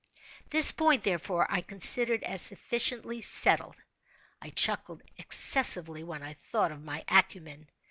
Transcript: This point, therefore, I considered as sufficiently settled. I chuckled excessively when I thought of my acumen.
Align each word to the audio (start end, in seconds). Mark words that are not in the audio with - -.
This 0.49 0.71
point, 0.71 1.03
therefore, 1.03 1.45
I 1.47 1.61
considered 1.61 2.23
as 2.23 2.41
sufficiently 2.41 3.21
settled. 3.21 3.79
I 4.41 4.49
chuckled 4.49 5.03
excessively 5.17 6.03
when 6.03 6.23
I 6.23 6.33
thought 6.33 6.71
of 6.71 6.81
my 6.83 7.05
acumen. 7.07 7.67